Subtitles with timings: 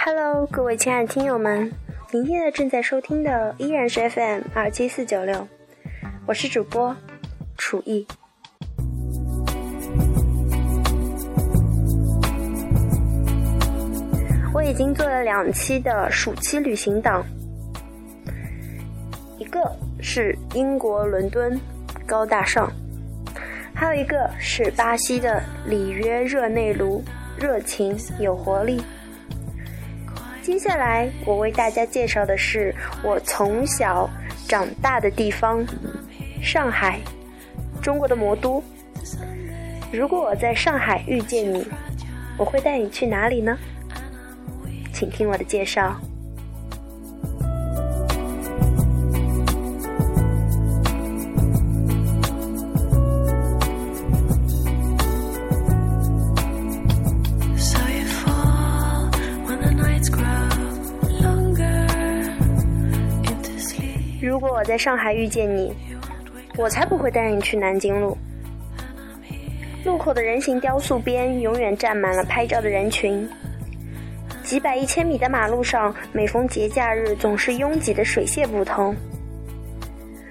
[0.00, 1.72] Hello，各位亲爱的听友们，
[2.12, 5.48] 您现在正在收听的依然是 FM 二七四九六，
[6.24, 6.94] 我是主播
[7.56, 8.06] 楚艺。
[14.54, 17.26] 我已经做了两期的暑期旅行档，
[19.36, 19.60] 一个
[20.00, 21.60] 是英国伦敦
[22.06, 22.70] 高大上，
[23.74, 27.02] 还有一个是巴西的里约热内卢，
[27.36, 28.80] 热情有活力。
[30.48, 34.08] 接下来我为大家介绍的是我从小
[34.48, 35.62] 长大的地方——
[36.42, 36.98] 上海，
[37.82, 38.64] 中国的魔都。
[39.92, 41.66] 如果我在上海遇见你，
[42.38, 43.58] 我会带你去哪里呢？
[44.90, 46.00] 请听我的介绍。
[64.38, 65.74] 如果我在上海遇见你，
[66.56, 68.16] 我才不会带你去南京路。
[69.84, 73.28] 路口的人形雕塑边永远站满了拍照的人群。
[74.44, 78.94] 几百一千米的马路上，每逢节假日总是拥挤的水泄不通。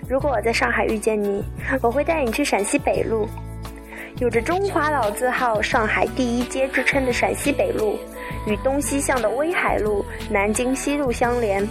[0.08, 1.44] 如果我在上海遇见你，
[1.82, 3.28] 我会带你去陕西北路，
[4.20, 8.00] 有着中华老字号“上海第一街”之称的陕西北路，
[8.46, 11.68] 与东西向的威海路、南京西路相连。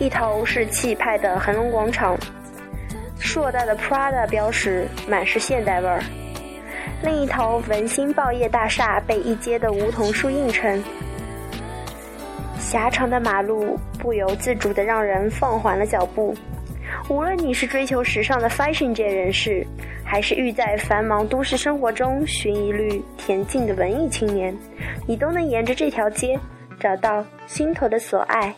[0.00, 2.16] 一头是气派的恒隆广场，
[3.18, 6.00] 硕大的 Prada 标识满是现代味儿；
[7.02, 10.82] 另一头文心报业大厦被一街的梧桐树映衬。
[12.58, 16.34] 狭长的马路不由自主地让人放缓了脚步。
[17.10, 19.66] 无论你是追求时尚的 fashion 界人士，
[20.02, 24.56] 还是欲在繁忙都市生活中寻一缕恬静的文艺青年，
[25.06, 26.40] 你都能沿着这条街
[26.78, 28.54] 找到心头的所爱。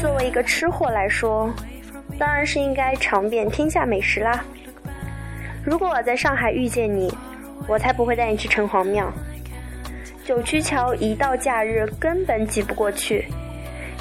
[0.00, 1.52] 作为一个吃货来说，
[2.18, 4.44] 当然是应该尝遍天下美食啦！
[5.64, 7.12] 如果我在上海遇见你，
[7.66, 9.12] 我才不会带你去城隍庙。
[10.24, 13.26] 九曲桥一到假日根本挤不过去，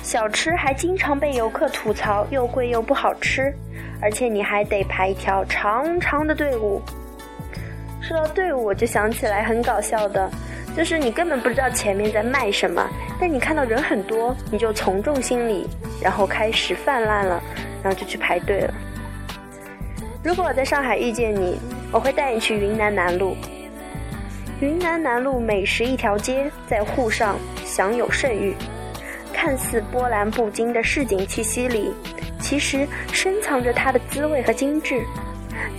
[0.02, 3.54] 小吃还经常被游客吐槽又贵又不好吃，
[4.02, 6.82] 而且你还得排一条长长的队伍。
[8.02, 10.30] 说到队伍，我就想起来很搞笑的，
[10.75, 12.88] 就是你根本不知道前面在卖什么，
[13.19, 15.68] 但你看到人很多，你就从众心理，
[16.02, 17.41] 然后开始泛滥了。
[17.84, 18.74] 然后就去排队了。
[20.24, 21.59] 如果我在上海遇见你，
[21.91, 23.38] 我会带你去云南南路。
[24.59, 28.56] 云南南路美食一条街，在沪上享有盛誉。
[29.31, 31.94] 看似波澜不惊的市井气息里，
[32.41, 35.03] 其实深藏着它的滋味和精致。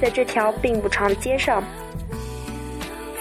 [0.00, 1.60] 在这条并不长的街上，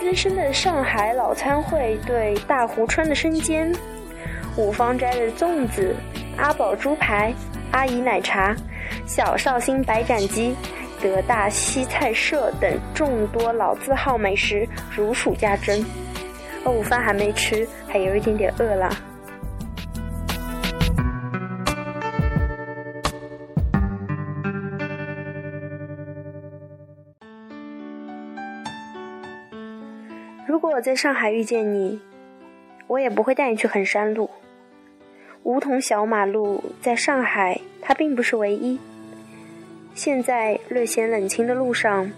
[0.05, 3.73] 深深的上海老餐会对大湖川的生煎、
[4.55, 5.95] 五芳斋的粽子、
[6.37, 7.33] 阿宝猪排、
[7.71, 8.55] 阿姨奶茶。
[9.07, 10.55] 小绍兴白斩鸡、
[11.01, 15.83] 德大西菜社等众多老字号美食如数家珍，
[16.63, 18.95] 哦午饭还没吃，还有一点点饿了。
[30.47, 31.99] 如果我在上海遇见你，
[32.85, 34.29] 我也不会带你去衡山路。
[35.41, 38.79] 梧桐小马路在上海，它并不是唯一。
[39.95, 42.11] 现在略显冷清的路上，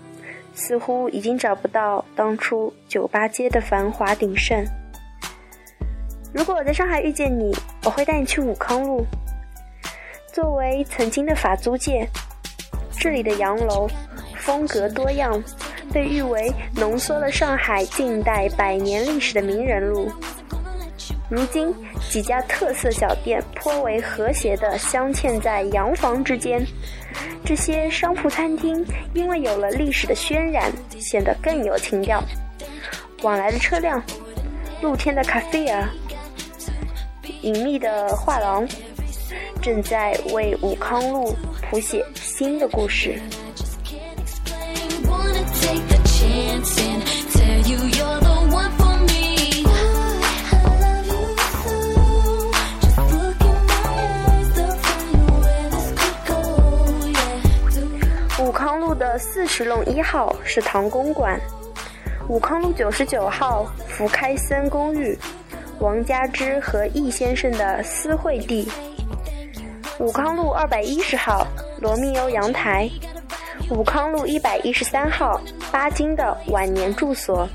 [0.54, 4.62] 似乎已经找不到当初酒吧街的繁华鼎盛。
[6.34, 7.56] 如果我在上海遇见你，
[7.86, 9.06] 我会带你去武康路。
[10.34, 12.06] 作为曾经的法租界，
[13.00, 13.88] 这里的洋楼
[14.36, 15.42] 风格多样，
[15.94, 20.12] 被誉为浓缩了上海近代百年历史的名人路。
[21.30, 21.74] 如今，
[22.10, 26.66] 几家特色小店颇为和谐地镶嵌在洋房之间。
[27.44, 32.24] 这些商铺餐厅因为有了历史的渲染，显得更有情调。
[33.24, 34.02] 往来的车辆，
[34.82, 35.90] 露天的咖啡啊，
[37.42, 38.68] 隐秘的画廊，
[39.62, 43.20] 正在为武康路谱写新的故事。
[59.58, 61.36] 石龙一号是唐公馆，
[62.30, 65.18] 武康路九十九号福开森公寓，
[65.80, 68.72] 王家之和易先生的私会地。
[69.98, 71.44] 武康路二百一十号
[71.82, 72.88] 罗密欧阳台，
[73.72, 77.50] 武康路一百一十三号巴金的晚年住所。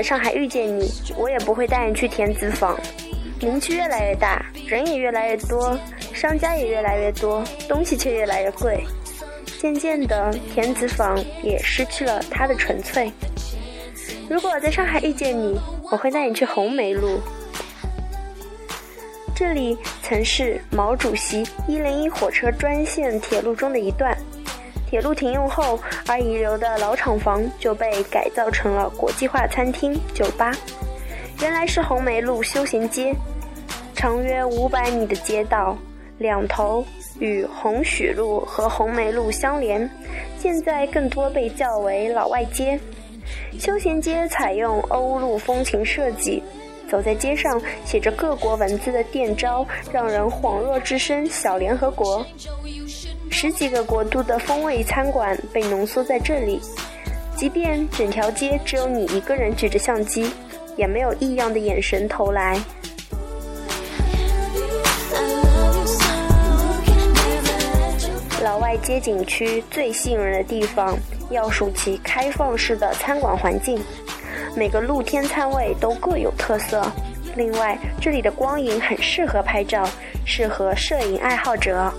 [0.00, 2.74] 在上海遇见你，我也不会带你去田子坊。
[3.38, 5.78] 名气越来越大，人也越来越多，
[6.14, 8.82] 商家也越来越多，东西却越来越贵。
[9.58, 13.12] 渐渐的，田子坊也失去了它的纯粹。
[14.30, 15.60] 如果在上海遇见你，
[15.92, 17.20] 我会带你去红梅路。
[19.34, 24.16] 这里曾是毛主席一零一火车专线铁路中的一段。
[24.90, 25.78] 铁路停用后，
[26.08, 30.52] 而遗留的老厂房就被改造成了国际化餐厅、酒吧。
[31.40, 33.14] 原来是红梅路休闲街，
[33.94, 35.78] 长约五百米的街道，
[36.18, 36.84] 两头
[37.20, 39.88] 与红许路和红梅路相连，
[40.36, 42.78] 现在更多被叫为老外街。
[43.60, 46.42] 休闲街采用欧陆风情设计，
[46.90, 52.26] 走在街上写着各国文字的店招，让人恍若置身小联合国。
[53.30, 56.60] 十几个国度的风味餐馆被浓缩在这里，
[57.36, 60.30] 即便整条街只有你一个人举着相机。
[60.76, 62.58] 也没有异样的眼神投来。
[68.42, 70.96] 老外街景区最吸引人的地方，
[71.28, 73.78] 要数其开放式的餐馆环境，
[74.56, 76.90] 每个露天餐位都各有特色。
[77.36, 79.86] 另外，这里的光影很适合拍照，
[80.24, 81.92] 适合摄影爱好者。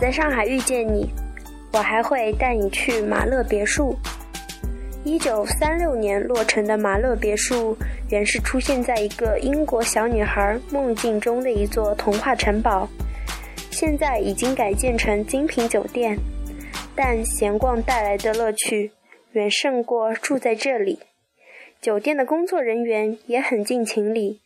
[0.00, 1.10] 在上海遇见你，
[1.74, 3.94] 我还会带你去马勒别墅。
[5.04, 7.76] 一九三六年落成的马勒别墅，
[8.08, 12.88] 原是出现在一个英国小女孩梦境中的一座童话城堡，
[13.70, 16.18] 现在已经改建成精品酒店。
[16.96, 18.92] 但闲逛带来的乐趣，
[19.32, 21.00] 远胜过住在这里。
[21.82, 24.40] 酒店的工作人员也很尽情理，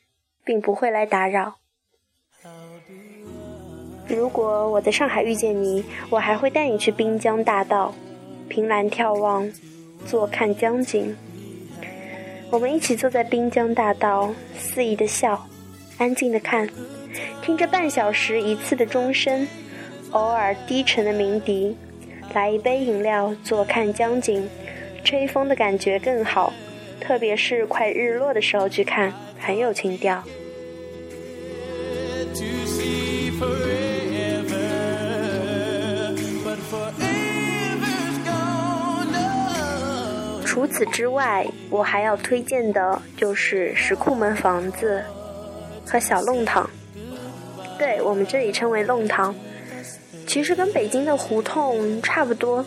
[0.45, 1.59] 并不会来打扰。
[4.07, 7.95] 如果我在上海遇见你，我还会带你去滨江大道，
[8.49, 9.51] 凭栏眺望，
[10.07, 11.17] 坐看江景。
[12.51, 15.47] 我们一起坐在滨江大道，肆意的笑，
[15.97, 16.69] 安静的看，
[17.43, 19.49] 听着半小时一次的钟声，
[20.11, 21.75] 偶尔低沉的鸣笛，
[22.35, 24.47] 来一杯饮料，坐看江景，
[25.03, 26.53] 吹风的感觉更好，
[27.01, 30.23] 特别是快日落的时候去看，很有情调。
[40.77, 45.01] 此之外，我还要推荐的就是石库门房子
[45.87, 46.69] 和小弄堂。
[47.79, 49.33] 对我们这里称为弄堂，
[50.27, 52.65] 其实跟北京的胡同差不多，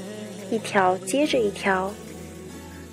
[0.49, 1.93] 一条接着一条，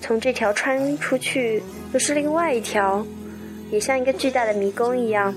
[0.01, 1.63] 从这条穿出去
[1.93, 3.07] 又是另外一条，
[3.71, 5.33] 也像一个巨大的迷宫一样。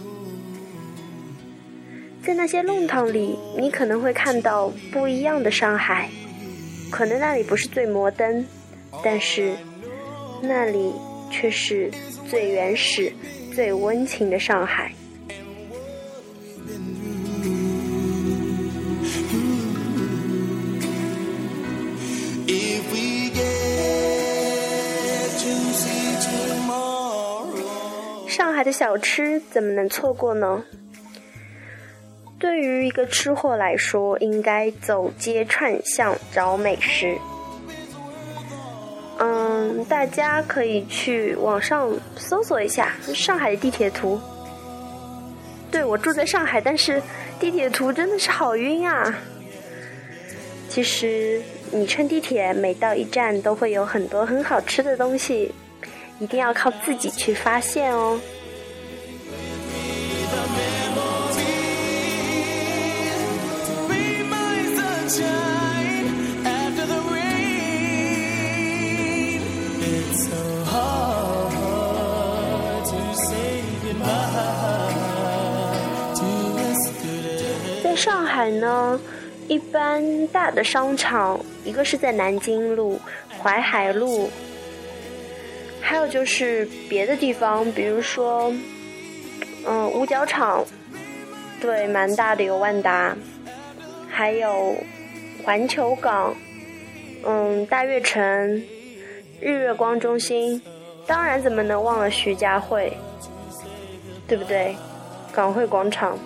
[2.21, 6.11] 在那些弄堂里，你可能会看到不一样的上海，
[6.91, 8.45] 可能那里不是最摩登。
[9.05, 9.55] 但是，
[10.43, 10.93] 那里
[11.31, 11.91] 却是
[12.29, 13.13] 最原始、
[13.55, 14.93] 最温情的上海。
[28.27, 30.63] 上海的小吃怎么能错过呢？
[32.39, 37.17] 对于一个吃货来说，应该走街串巷找美食。
[39.85, 44.21] 大家可以去网上搜索一下上海的地铁图。
[45.71, 47.03] 对我住在上海，但是
[47.39, 49.15] 地铁图真的是好晕啊！
[50.69, 55.55] 其实你乘地铁，每到一站都会有很多很好吃的东西，
[56.19, 58.19] 一定要靠自己去发现哦。
[79.49, 83.01] 一般大的商场，一个是在南京路、
[83.43, 84.31] 淮海路，
[85.81, 88.53] 还有就是别的地方，比如说，
[89.67, 90.63] 嗯，五角场，
[91.63, 93.17] 对，蛮大的，有万达，
[94.07, 94.77] 还有
[95.43, 96.35] 环球港，
[97.25, 98.21] 嗯，大悦城、
[99.41, 100.61] 日月光中心，
[101.07, 102.93] 当然怎么能忘了徐家汇，
[104.27, 104.77] 对不对？
[105.33, 106.19] 港汇广场。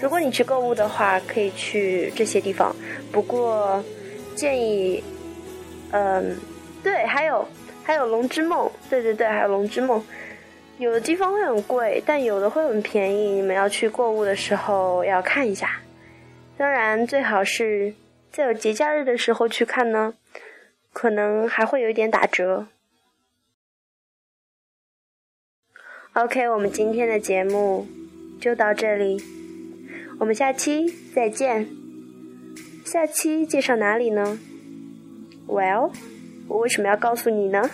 [0.00, 2.74] 如果你去购物的话，可以去这些地方。
[3.10, 3.82] 不过
[4.34, 5.02] 建议，
[5.90, 6.36] 嗯，
[6.82, 7.46] 对，还有
[7.82, 10.02] 还有龙之梦，对对对，还有龙之梦。
[10.78, 13.30] 有的地方会很贵，但有的会很便宜。
[13.30, 15.80] 你们要去购物的时候要看一下。
[16.56, 17.94] 当然，最好是
[18.30, 20.14] 在有节假日的时候去看呢，
[20.92, 22.68] 可能还会有一点打折。
[26.12, 27.86] OK，我们今天的节目
[28.40, 29.20] 就到这里，
[30.18, 31.68] 我们下期再见。
[32.84, 34.38] 下期介绍哪里呢
[35.46, 35.92] ？Well，
[36.48, 37.70] 我为什么要告诉你呢？